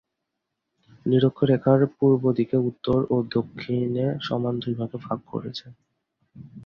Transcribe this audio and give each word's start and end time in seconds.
নিরক্ষরেখা 1.05 1.71
পৃথিবীকে 1.93 2.57
উত্তর 2.69 2.99
ও 3.09 3.15
দক্ষিণে 3.31 4.05
সমান 4.27 4.53
দুই 4.63 4.73
ভাগে 4.79 4.97
ভাগ 5.05 5.19
করেছে। 5.31 5.65